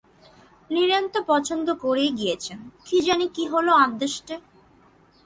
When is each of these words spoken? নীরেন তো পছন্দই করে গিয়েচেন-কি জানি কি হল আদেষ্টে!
নীরেন 0.69 1.05
তো 1.13 1.19
পছন্দই 1.27 1.75
করে 1.83 2.05
গিয়েচেন-কি 2.11 2.97
জানি 3.01 3.25
কি 3.35 3.43
হল 3.47 3.67
আদেষ্টে! 3.83 4.35